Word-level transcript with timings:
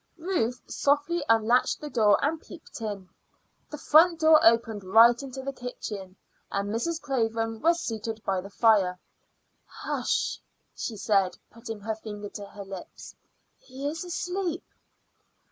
Ruth 0.17 0.63
softly 0.65 1.23
unlatched 1.29 1.79
the 1.79 1.91
door 1.91 2.17
and 2.25 2.41
peeped 2.41 2.81
in. 2.81 3.07
The 3.69 3.77
front 3.77 4.19
door 4.19 4.39
opened 4.43 4.83
right 4.83 5.21
into 5.21 5.43
the 5.43 5.53
kitchen, 5.53 6.15
and 6.51 6.71
Mrs. 6.73 6.99
Craven 6.99 7.61
was 7.61 7.79
seated 7.79 8.19
by 8.25 8.41
the 8.41 8.49
fire. 8.49 8.97
"Hush!" 9.67 10.39
she 10.75 10.97
said, 10.97 11.37
putting 11.51 11.81
her 11.81 11.93
finger 11.93 12.29
to 12.29 12.45
her 12.47 12.65
lips; 12.65 13.13
"he 13.59 13.87
is 13.89 14.03
asleep." 14.03 14.63